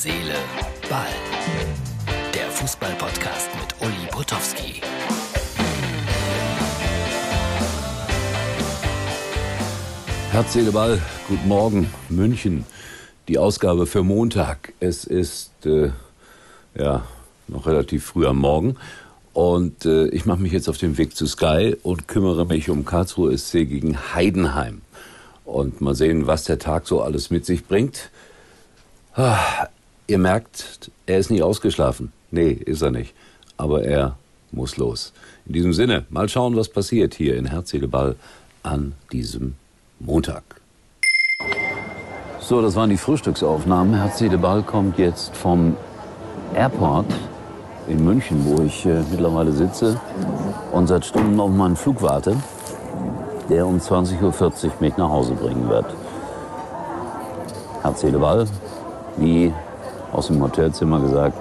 [0.00, 0.36] Seele,
[0.88, 1.08] Ball.
[2.32, 4.80] Der Fußball-Podcast mit Uli Potowski.
[10.30, 11.02] Herz, Seele, Ball.
[11.26, 12.64] Guten Morgen, München.
[13.26, 14.72] Die Ausgabe für Montag.
[14.78, 15.90] Es ist äh,
[16.76, 17.02] ja
[17.48, 18.76] noch relativ früh am Morgen.
[19.32, 22.84] Und äh, ich mache mich jetzt auf den Weg zu Sky und kümmere mich um
[22.84, 24.82] Karlsruhe SC gegen Heidenheim.
[25.44, 28.12] Und mal sehen, was der Tag so alles mit sich bringt.
[30.10, 32.12] Ihr merkt, er ist nicht ausgeschlafen.
[32.30, 33.12] Nee, ist er nicht.
[33.58, 34.16] Aber er
[34.52, 35.12] muss los.
[35.44, 38.16] In diesem Sinne, mal schauen, was passiert hier in Herzedeball
[38.62, 39.56] an diesem
[40.00, 40.42] Montag.
[42.40, 44.00] So, das waren die Frühstücksaufnahmen.
[44.00, 45.76] Herzedeball kommt jetzt vom
[46.54, 47.12] Airport
[47.86, 50.00] in München, wo ich äh, mittlerweile sitze
[50.72, 52.34] und seit Stunden auf meinen Flug warte,
[53.50, 55.94] der um 20.40 Uhr mich nach Hause bringen wird.
[57.82, 58.46] Herz, Seele, Ball,
[59.18, 59.52] wie
[60.12, 61.38] aus dem Hotelzimmer gesagt,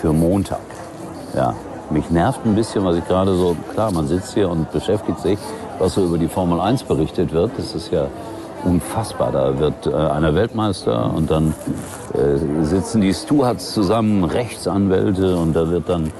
[0.00, 0.60] für Montag.
[1.34, 1.54] Ja,
[1.90, 5.38] mich nervt ein bisschen, was ich gerade so, klar, man sitzt hier und beschäftigt sich,
[5.78, 7.52] was so über die Formel 1 berichtet wird.
[7.56, 8.08] Das ist ja
[8.64, 9.32] unfassbar.
[9.32, 11.54] Da wird äh, einer Weltmeister und dann
[12.14, 16.12] äh, sitzen die Stewards zusammen, Rechtsanwälte und da wird dann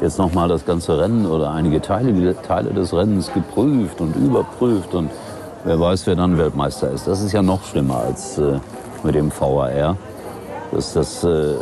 [0.00, 5.10] jetzt nochmal das ganze Rennen oder einige Teile, Teile des Rennens geprüft und überprüft und
[5.64, 7.06] wer weiß, wer dann Weltmeister ist.
[7.06, 8.58] Das ist ja noch schlimmer als äh,
[9.02, 9.96] mit dem VAR,
[10.72, 11.54] dass das äh,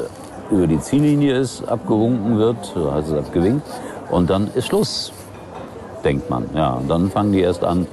[0.50, 3.66] über die Ziellinie ist, abgewunken wird, es abgewinkt
[4.10, 5.12] und dann ist Schluss,
[6.04, 6.44] denkt man.
[6.54, 7.86] Ja, und dann fangen die erst an,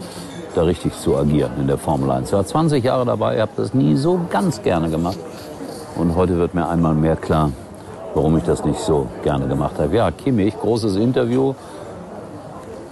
[0.55, 2.29] da richtig zu agieren in der Formel 1.
[2.29, 5.17] Ich war 20 Jahre dabei, habe das nie so ganz gerne gemacht.
[5.95, 7.51] Und heute wird mir einmal mehr klar,
[8.13, 9.95] warum ich das nicht so gerne gemacht habe.
[9.95, 11.53] Ja, Kimmich, großes Interview.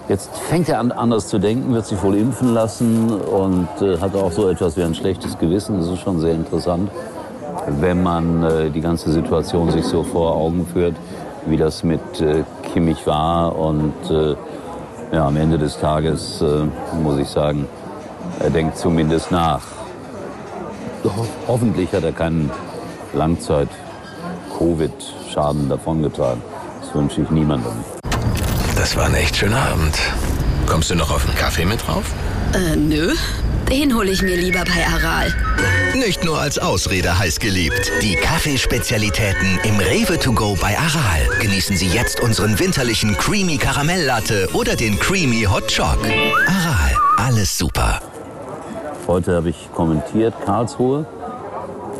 [0.07, 4.15] Jetzt fängt er an, anders zu denken, wird sich wohl impfen lassen und äh, hat
[4.15, 5.77] auch so etwas wie ein schlechtes Gewissen.
[5.79, 6.89] Das ist schon sehr interessant,
[7.79, 10.95] wenn man äh, die ganze Situation sich so vor Augen führt,
[11.45, 14.35] wie das mit äh, Kimmich war und äh,
[15.11, 16.65] ja, am Ende des Tages äh,
[17.01, 17.65] muss ich sagen,
[18.39, 19.61] er denkt zumindest nach.
[21.03, 22.51] Ho hoffentlich hat er keinen
[23.13, 26.41] Langzeit-Covid-Schaden davongetragen.
[26.81, 27.71] Das wünsche ich niemandem.
[28.75, 29.97] Das war ein echt schöner Abend.
[30.67, 32.13] Kommst du noch auf einen Kaffee mit drauf?
[32.53, 33.13] Äh, nö.
[33.69, 35.31] Den hole ich mir lieber bei Aral.
[35.93, 37.91] Nicht nur als Ausrede heiß geliebt.
[38.01, 41.39] Die Kaffeespezialitäten im Rewe to go bei Aral.
[41.39, 45.99] Genießen Sie jetzt unseren winterlichen Creamy Karamell Latte oder den Creamy Hot Choc.
[46.47, 47.99] Aral, alles super.
[49.05, 51.05] Heute habe ich kommentiert Karlsruhe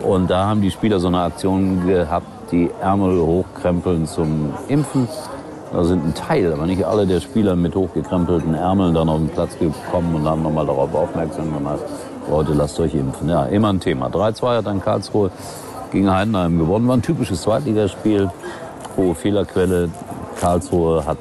[0.02, 5.08] und da haben die Spieler so eine Aktion gehabt, die Ärmel hochkrempeln zum Impfen.
[5.72, 9.30] Da sind ein Teil, aber nicht alle der Spieler mit hochgekrempelten Ärmeln dann auf den
[9.30, 11.82] Platz gekommen und haben nochmal darauf aufmerksam gemacht.
[12.30, 13.30] Leute, lasst euch impfen.
[13.30, 14.08] Ja, immer ein Thema.
[14.08, 15.30] 3-2 hat dann Karlsruhe
[15.92, 16.88] gegen Heidenheim gewonnen.
[16.88, 18.30] War ein typisches Zweitligaspiel.
[18.98, 19.90] Hohe Fehlerquelle.
[20.40, 21.18] Karlsruhe hat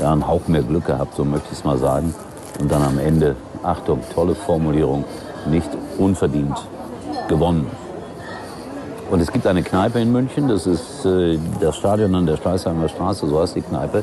[0.00, 2.14] ja, einen Hauch mehr Glück gehabt, so möchte ich es mal sagen.
[2.60, 5.04] Und dann am Ende, Achtung, tolle Formulierung,
[5.50, 5.68] nicht
[5.98, 6.56] unverdient
[7.28, 7.66] gewonnen.
[9.10, 12.88] Und es gibt eine Kneipe in München, das ist äh, das Stadion an der Schleißheimer
[12.88, 14.02] Straße, so heißt die Kneipe.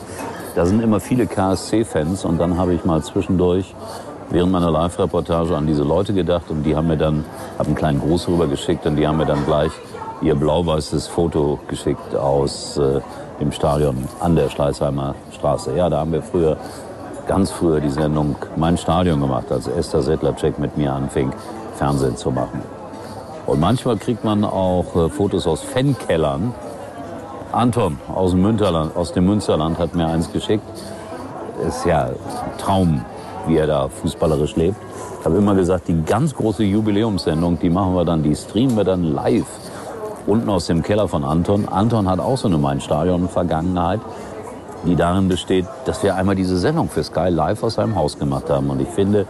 [0.56, 3.74] Da sind immer viele KSC-Fans und dann habe ich mal zwischendurch
[4.30, 7.26] während meiner Live-Reportage an diese Leute gedacht und die haben mir dann,
[7.58, 9.72] habe einen kleinen Gruß rüber geschickt und die haben mir dann gleich
[10.22, 13.02] ihr blau-weißes Foto geschickt aus äh,
[13.40, 15.76] dem Stadion an der Schleißheimer Straße.
[15.76, 16.58] Ja, da haben wir früher,
[17.28, 21.32] ganz früher die Sendung Mein Stadion gemacht, als Esther Sedlacek mit mir anfing,
[21.76, 22.62] Fernsehen zu machen.
[23.46, 26.53] Und manchmal kriegt man auch äh, Fotos aus Fankellern.
[27.52, 30.63] Anton aus dem, Münsterland, aus dem Münsterland hat mir eins geschickt.
[31.68, 33.03] Ist ja ein Traum,
[33.47, 34.78] wie er da fußballerisch lebt.
[35.19, 38.84] Ich habe immer gesagt, die ganz große Jubiläumssendung, die machen wir dann, die streamen wir
[38.84, 39.46] dann live.
[40.28, 41.68] Unten aus dem Keller von Anton.
[41.68, 44.00] Anton hat auch so eine Main-Stadion-Vergangenheit,
[44.85, 48.50] die darin besteht, dass wir einmal diese Sendung für Sky live aus seinem Haus gemacht
[48.50, 48.69] haben.
[48.69, 49.28] Und ich finde,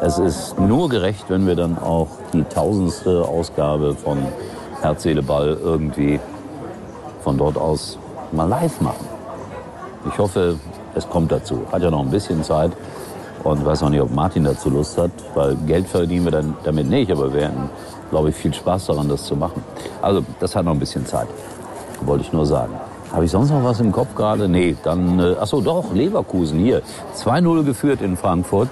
[0.00, 4.18] es ist nur gerecht, wenn wir dann auch die tausendste Ausgabe von
[4.80, 6.20] Herz, Seele, Ball irgendwie
[7.22, 7.98] von dort aus
[8.32, 9.06] mal live machen.
[10.08, 10.56] Ich hoffe,
[10.94, 11.62] es kommt dazu.
[11.72, 12.72] Hat ja noch ein bisschen Zeit
[13.44, 16.88] und weiß auch nicht, ob Martin dazu Lust hat, weil Geld verdienen wir dann damit
[16.88, 17.70] nicht, aber wir hätten,
[18.10, 19.62] glaube ich, viel Spaß daran, das zu machen.
[20.02, 21.28] Also, das hat noch ein bisschen Zeit,
[22.02, 22.74] wollte ich nur sagen.
[23.12, 24.48] Habe ich sonst noch was im Kopf gerade?
[24.48, 26.82] Nee, dann, äh, ach so, doch, Leverkusen hier.
[27.16, 28.68] 2-0 geführt in Frankfurt.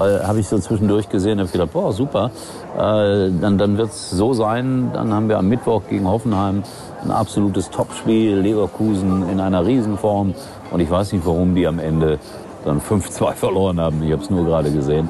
[0.00, 2.30] Äh, habe ich so zwischendurch gesehen, habe gedacht, boah, super.
[2.76, 6.64] Äh, dann dann wird es so sein, dann haben wir am Mittwoch gegen Hoffenheim
[7.04, 10.34] ein absolutes Topspiel, Leverkusen in einer Riesenform.
[10.72, 12.18] Und ich weiß nicht, warum die am Ende
[12.64, 14.02] dann 5-2 verloren haben.
[14.02, 15.08] Ich habe es nur gerade gesehen.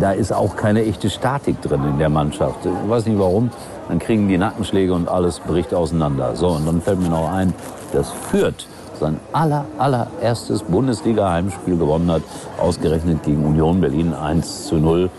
[0.00, 2.64] da ist auch keine echte Statik drin in der Mannschaft.
[2.64, 3.50] Ich weiß nicht warum.
[3.88, 6.36] Dann kriegen die Nackenschläge und alles bricht auseinander.
[6.36, 7.52] So, und dann fällt mir noch ein,
[7.94, 8.66] dass Fürth
[9.00, 12.22] sein aller, allererstes Bundesliga-Heimspiel gewonnen hat,
[12.60, 15.10] ausgerechnet gegen Union Berlin 1 zu 0.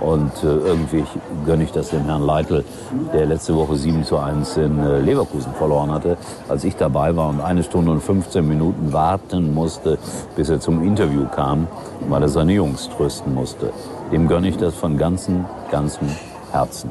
[0.00, 1.04] Und äh, irgendwie
[1.46, 2.64] gönne ich das dem Herrn Leitl,
[3.12, 7.28] der letzte Woche 7 zu 1 in äh, Leverkusen verloren hatte, als ich dabei war
[7.28, 9.98] und eine Stunde und 15 Minuten warten musste,
[10.36, 11.68] bis er zum Interview kam,
[12.08, 13.72] weil er seine Jungs trösten musste.
[14.10, 16.08] Dem gönne ich das von ganzem, ganzem
[16.50, 16.90] Herzen,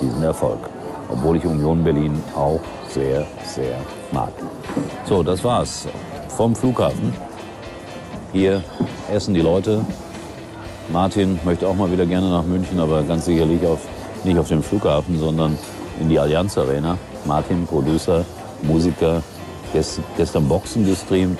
[0.00, 0.58] diesen Erfolg.
[1.10, 3.76] Obwohl ich Union Berlin auch sehr, sehr
[4.14, 4.32] mag.
[5.06, 5.86] So, das war's
[6.28, 7.12] vom Flughafen.
[8.32, 8.62] Hier
[9.12, 9.84] essen die Leute,
[10.92, 13.80] Martin möchte auch mal wieder gerne nach München, aber ganz sicherlich auf,
[14.24, 15.58] nicht auf dem Flughafen, sondern
[16.00, 16.98] in die Allianz Arena.
[17.24, 18.24] Martin, Producer,
[18.62, 19.22] Musiker,
[19.72, 21.38] gest, gestern Boxen gestreamt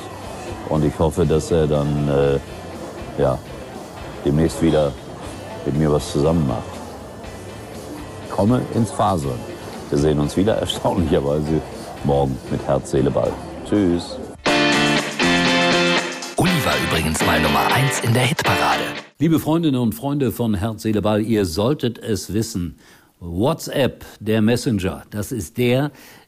[0.69, 3.39] und ich hoffe, dass er dann äh, ja,
[4.25, 4.93] demnächst wieder
[5.67, 6.63] mit mir was zusammen macht.
[8.31, 9.54] Komme ins Faseln.
[9.91, 11.61] Wir sehen uns wieder erstaunlicherweise
[12.05, 13.33] morgen mit Herz, Seele, Ball.
[13.69, 14.19] Tschüss.
[16.37, 18.83] Uli war übrigens mal Nummer 1 in der Hitparade.
[19.19, 22.79] Liebe Freundinnen und Freunde von Herz, Seele, Ball, ihr solltet es wissen.
[23.21, 25.93] WhatsApp, der Messenger, das ist der,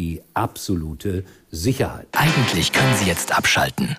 [0.00, 2.08] die absolute Sicherheit.
[2.12, 3.96] Eigentlich können Sie jetzt abschalten.